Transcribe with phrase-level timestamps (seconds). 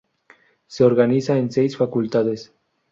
[0.65, 2.51] Se organiza en seis facultades.